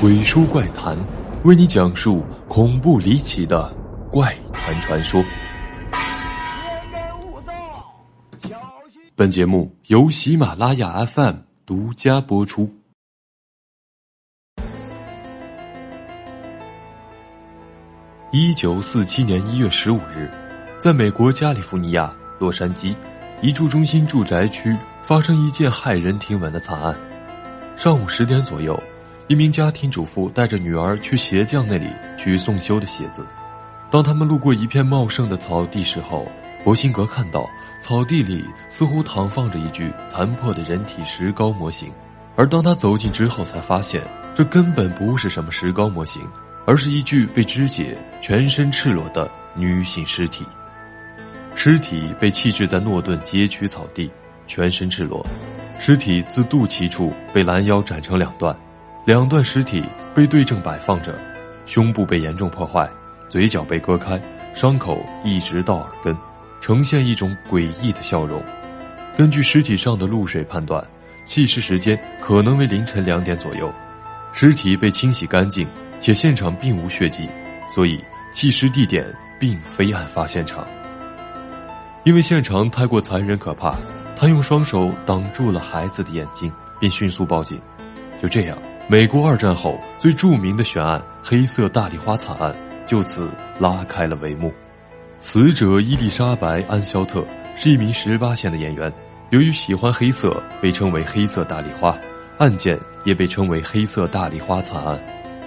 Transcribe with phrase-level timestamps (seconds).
[0.00, 0.96] 鬼书怪谈，
[1.44, 3.70] 为你讲述恐怖离奇的
[4.10, 5.22] 怪谈传说。
[9.14, 11.34] 本节目由喜马拉雅 FM
[11.66, 12.72] 独家播出。
[18.32, 20.30] 一九四七年一月十五日，
[20.78, 22.96] 在美国加利福尼亚洛杉矶
[23.42, 26.98] 一处中心住宅区发生一件骇人听闻的惨案。
[27.76, 28.82] 上午十点左右。
[29.30, 31.86] 一名家庭主妇带着女儿去鞋匠那里
[32.18, 33.24] 取送修的鞋子。
[33.88, 36.26] 当他们路过一片茂盛的草地时候，
[36.64, 37.48] 博辛格看到
[37.80, 41.92] 草地里似乎躺放着一具残破的人体石膏模型。
[42.34, 44.02] 而当他走近之后，才发现
[44.34, 46.20] 这根本不是什么石膏模型，
[46.66, 50.44] 而是一具被肢解、全身赤裸的女性尸体。
[51.54, 54.10] 尸体被弃置在诺顿街区草地，
[54.48, 55.24] 全身赤裸，
[55.78, 58.52] 尸体自肚脐处被拦腰斩成两段。
[59.06, 59.82] 两段尸体
[60.14, 61.18] 被对正摆放着，
[61.64, 62.88] 胸部被严重破坏，
[63.28, 64.20] 嘴角被割开，
[64.54, 66.16] 伤口一直到耳根，
[66.60, 68.42] 呈现一种诡异的笑容。
[69.16, 70.86] 根据尸体上的露水判断，
[71.24, 73.72] 弃尸时间可能为凌晨两点左右。
[74.32, 75.66] 尸体被清洗干净，
[75.98, 77.28] 且现场并无血迹，
[77.74, 77.98] 所以
[78.32, 79.04] 弃尸地点
[79.40, 80.64] 并非案发现场。
[82.04, 83.74] 因为现场太过残忍可怕，
[84.14, 87.60] 他用双手挡住了孩子的眼睛，并迅速报警。
[88.20, 88.56] 就这样。
[88.90, 92.52] 美国二战后最著名的悬案——黑色大丽花惨案，
[92.88, 94.52] 就此拉开了帷幕。
[95.20, 97.24] 死者伊丽莎白·安肖特
[97.54, 98.92] 是一名十八线的演员，
[99.30, 101.96] 由于喜欢黑色，被称为“黑色大丽花”，
[102.38, 104.98] 案件也被称为“黑色大丽花惨案”。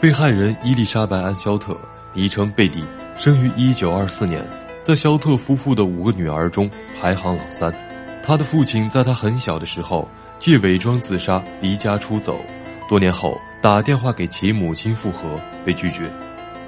[0.00, 1.76] 被害人伊丽莎白·安肖特，
[2.12, 2.84] 昵称贝蒂，
[3.16, 4.40] 生于一九二四年，
[4.84, 6.70] 在肖特夫妇的五个女儿中
[7.00, 7.74] 排行老三。
[8.22, 12.40] 他的父亲在他很小的时候借伪装自杀离家出走。
[12.88, 16.10] 多年后打电话给其母亲复合，被拒绝。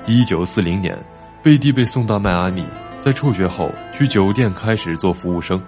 [0.06, 0.96] 一九四零年，
[1.42, 2.64] 贝蒂被送到迈阿密，
[2.98, 5.60] 在辍学后去酒店开始做服务生。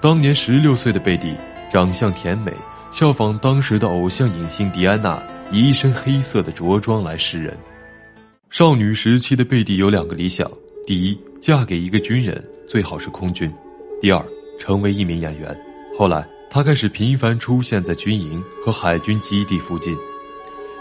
[0.00, 1.34] 当年十六岁的贝蒂
[1.70, 2.52] 长相甜美，
[2.90, 7.56] 效仿当时的偶像影星迪安娜，以一身黑色的着装来示人。
[8.50, 10.50] 少女时期的贝蒂有两个理想：
[10.86, 13.50] 第一，嫁给一个军人，最好是空军；
[14.00, 14.22] 第二，
[14.58, 15.56] 成为一名演员。
[15.96, 16.26] 后来。
[16.48, 19.96] 他开始频繁出现在军营和海军基地附近。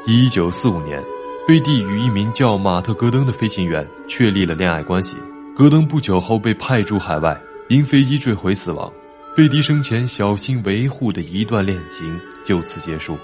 [0.06, 1.04] 一九四五年，
[1.48, 5.18] 贝蒂与一名叫马特·戈登的飞行员确立了恋爱关系。
[5.56, 7.40] 戈登不久后被派驻海外，
[7.70, 8.92] 因飞机坠毁死亡。
[9.36, 13.18] 贝蒂生前小心维护的一段恋情就此结束。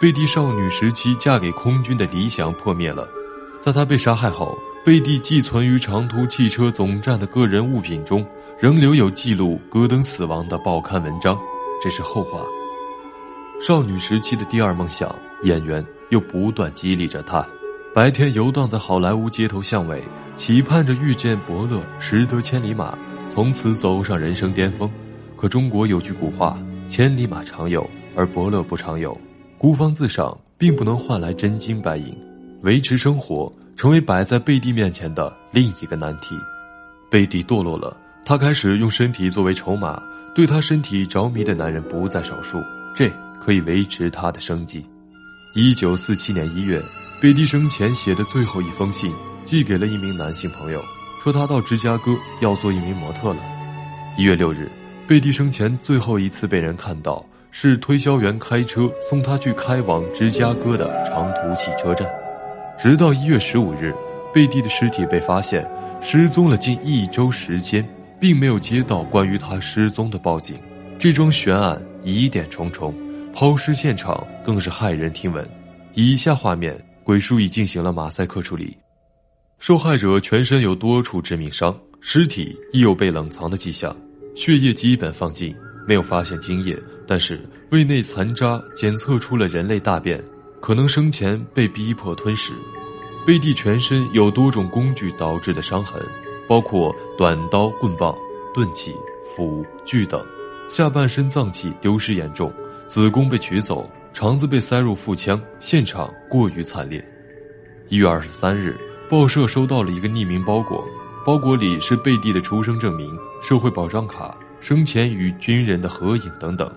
[0.00, 3.08] 贝蒂少女时期嫁给空军的理想破灭了。
[3.60, 8.26] 在她被杀害后，贝蒂寄存于长途汽车总站的个人物品中，
[8.58, 11.38] 仍留有记录戈登死亡的报刊文章。
[11.86, 12.44] 这是后话。
[13.60, 15.14] 少女时期的第二梦想，
[15.44, 17.46] 演员又不断激励着她。
[17.94, 20.02] 白天游荡在好莱坞街头巷尾，
[20.34, 22.98] 期盼着遇见伯乐，识得千里马，
[23.28, 24.90] 从此走上人生巅峰。
[25.36, 26.58] 可中国有句古话
[26.90, 29.16] ：“千里马常有，而伯乐不常有。”
[29.56, 32.12] 孤芳自赏并不能换来真金白银，
[32.62, 36.34] 维持生活成为摆在贝蒂面前的另一个难题。
[37.08, 40.02] 贝蒂堕落了，他开始用身体作为筹码。
[40.36, 42.62] 对他身体着迷的男人不在少数，
[42.94, 43.10] 这
[43.40, 44.84] 可以维持他的生计。
[45.54, 46.78] 一九四七年一月，
[47.22, 49.10] 贝蒂生前写的最后一封信
[49.44, 50.84] 寄给了一名男性朋友，
[51.22, 53.38] 说他到芝加哥要做一名模特了。
[54.18, 54.70] 一月六日，
[55.08, 62.06] 贝蒂生前最后一次被人看到，是推销员开车送他去开往芝加哥的长途汽车站。
[62.78, 63.90] 直到一月十五日，
[64.34, 65.66] 贝蒂的尸体被发现，
[66.02, 67.82] 失踪了近一周时间。
[68.20, 70.56] 并没有接到关于他失踪的报警，
[70.98, 72.94] 这桩悬案疑点重重，
[73.32, 75.48] 抛尸现场更是骇人听闻。
[75.94, 78.76] 以下画面，鬼叔已进行了马赛克处理，
[79.58, 83.96] 受害者全身有多处致命伤，尸体亦有被冷藏的迹象，
[84.34, 85.54] 血液基本放尽，
[85.86, 87.40] 没有发现精液，但是
[87.70, 90.22] 胃内残渣检测出了人类大便，
[90.60, 92.52] 可能生前被逼迫吞食。
[93.26, 96.00] 贝蒂全身有多种工具导致的伤痕。
[96.48, 98.16] 包括短刀、棍棒、
[98.54, 98.94] 钝器、
[99.34, 100.24] 斧、锯等，
[100.68, 102.52] 下半身脏器丢失严重，
[102.86, 107.04] 子宫被取走，肠子被塞入腹腔，现场过于惨烈。
[107.88, 108.76] 一月二十三日，
[109.08, 110.84] 报社收到了一个匿名包裹，
[111.24, 116.70] 包裹里是贝蒂的出生证明、社会保障卡、生前与军人的合影等等。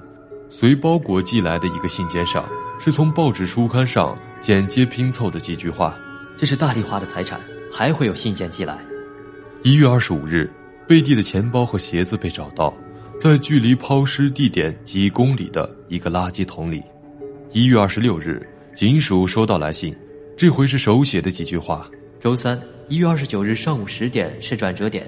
[0.49, 2.43] 随包裹寄来的一个信笺上，
[2.79, 5.95] 是从报纸书刊上剪接拼凑的几句话
[6.37, 7.39] ：“这是大丽花的财产，
[7.71, 8.79] 还会有信件寄来。”
[9.61, 10.49] 一月二十五日，
[10.87, 12.73] 贝蒂的钱包和鞋子被找到，
[13.19, 16.81] 在距离抛尸地点几公里的一个垃圾桶里。
[17.51, 18.41] 一月二十六日，
[18.73, 19.93] 警署收到来信，
[20.37, 21.91] 这回是手写的几句话。
[22.21, 22.57] 周三
[22.87, 25.05] 一月二十九日上午十点是转折点，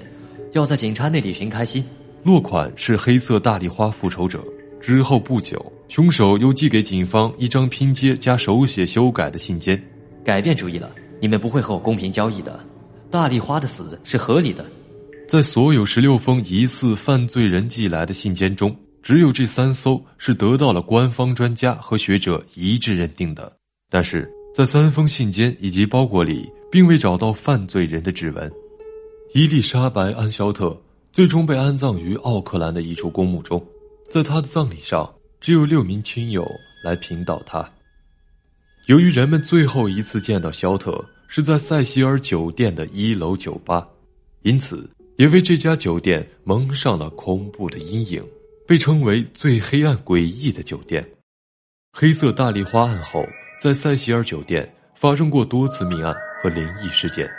[0.52, 1.82] 要在警察那里寻开心。
[2.22, 4.44] 落款是黑色大丽花复仇者。
[4.82, 9.80] 之后不久，凶手又寄给警方一张拼接加手写修改的信笺。
[10.22, 12.60] 改变主意了，你们不会和我公平交易的。
[13.12, 14.66] 大丽花的死是合理的。
[15.28, 23.52] 在所有十六封疑似犯罪人寄来的信笺中，只有这三艘是得到了官方专家和学者一致认定的。
[23.88, 26.50] 但是在三封信笺以及包裹里。
[26.72, 28.50] 并未找到犯罪人的指纹。
[29.34, 30.74] 伊丽莎白·安肖特
[31.12, 33.62] 最终被安葬于奥克兰的一处公墓中，
[34.08, 36.50] 在他的葬礼上，只有六名亲友
[36.82, 37.70] 来平倒他。
[38.86, 43.88] 由于人们最后一次见到肖特是在塞西尔酒店的一楼酒吧，
[44.42, 44.86] 因此
[45.16, 48.22] 也为这家酒店蒙上了恐怖的阴影，
[48.66, 51.02] 被称为最黑暗诡异的酒店。
[51.98, 53.24] 黑色大丽花案后，
[53.58, 56.14] 在塞西尔酒店发生过多次命案。
[56.42, 57.30] 和灵异事件。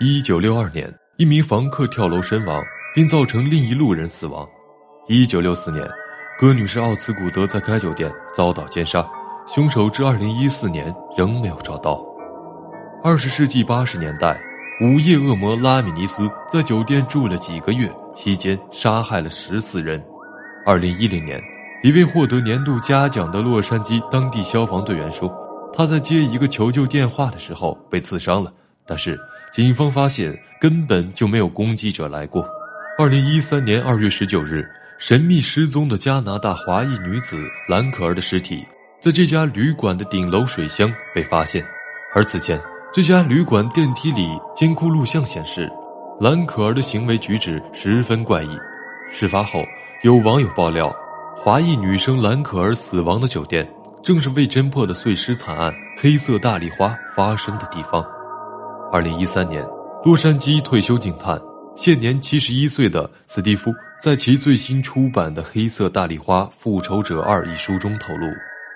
[0.00, 2.60] 一九六二年，一名房客跳楼身亡，
[2.92, 4.44] 并造成另一路人死亡。
[5.06, 5.88] 一九六四年，
[6.36, 9.08] 歌女士奥茨古德在该酒店遭到奸杀，
[9.46, 12.04] 凶手至二零一四年仍没有找到。
[13.02, 14.38] 二十世纪八十年代，
[14.82, 20.02] 午夜恶魔拉米尼斯在酒店住了几个月，期间杀害了十四人。
[20.66, 21.42] 二零一零年，
[21.82, 25.34] 一位获得年度嘉奖的洛杉矶当地消防队员说。
[25.72, 28.52] 他在接一个求救电话的时候被刺伤了，
[28.84, 29.18] 但是
[29.50, 32.44] 警方发现根本就没有攻击者来过。
[32.98, 34.68] 二零一三年二月十九日，
[34.98, 38.66] 神秘失踪的加拿大华裔女子兰可儿的尸体
[39.00, 41.64] 在这家旅馆的顶楼水箱被发现，
[42.12, 42.60] 而此前
[42.92, 45.70] 这家旅馆电梯里监控录像显示，
[46.18, 48.48] 蓝可儿的行为举止十分怪异。
[49.08, 49.62] 事发后，
[50.02, 50.92] 有网友爆料，
[51.36, 53.68] 华裔女生蓝可儿死亡的酒店。
[54.02, 58.04] 正是未侦破的碎尸惨案“黑色大丽花”发生的地方。
[58.90, 59.64] 二零一三年，
[60.04, 61.38] 洛杉矶退休警探、
[61.76, 63.70] 现年七十一岁的斯蒂夫，
[64.02, 68.26] 在其最新出版的《黑色大丽花：复仇者二》一书中透露，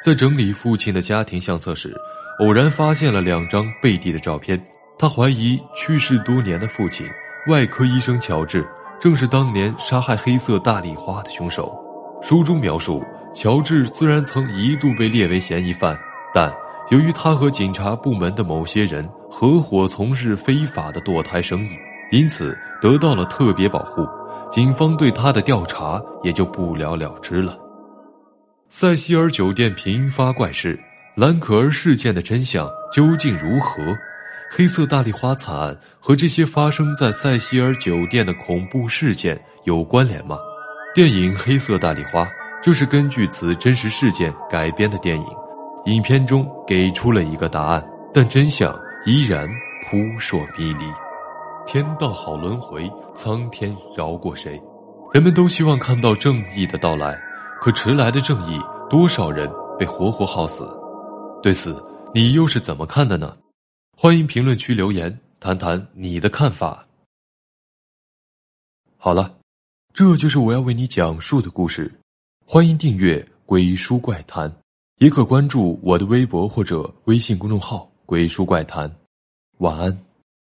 [0.05, 1.93] 在整理父亲的家庭相册时，
[2.40, 4.62] 偶然发现了两张贝蒂的照片。
[4.98, 7.06] 他怀疑去世多年的父亲——
[7.50, 8.66] 外科医生乔治，
[9.00, 11.76] 正是当年杀害黑色大丽花的凶手。
[12.22, 13.04] 书中描述。
[13.36, 15.98] 乔治虽然曾一度被列为嫌疑犯，
[16.32, 16.54] 但
[16.90, 21.70] 由于他和警察部门的某些人合伙从事非法的堕胎生意，
[22.12, 24.06] 因此得到了特别保护。
[24.52, 27.58] 警方对他的调查也就不了了之了。
[28.69, 30.78] 塞西尔酒店频发怪事，
[31.16, 33.96] 兰可儿事件的真相究竟如何？
[34.50, 40.37] 黑色大丽花惨案和这些发生在塞西尔酒店的恐怖事件有关联吗？
[40.93, 42.25] 电影《黑色大丽花》。
[42.61, 45.26] 就是根据此真实事件改编的电影，
[45.84, 48.75] 影片中给出了一个答案，但真相
[49.05, 49.46] 依然
[49.84, 50.87] 扑朔迷离。
[51.66, 54.58] 天道好轮回，苍天饶过谁？
[55.12, 57.14] 人们都希望看到正义的到来，
[57.61, 58.58] 可迟来的正义，
[58.88, 59.46] 多少人
[59.78, 60.66] 被活活耗死？
[61.44, 61.76] 对此，
[62.14, 63.37] 你又是怎么看的呢？
[63.94, 66.87] 欢迎评论区留言，谈谈你的看法。
[68.96, 69.38] 好了，
[69.93, 72.00] 这就是我要为你讲述的故事。
[72.46, 74.50] 欢迎订阅《鬼书怪谈》，
[75.00, 78.90] 也可关注我的微博或者微信公众号“鬼书怪谈”。
[79.61, 80.03] 晚安。